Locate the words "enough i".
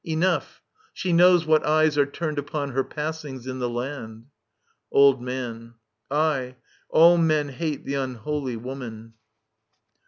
0.03-0.81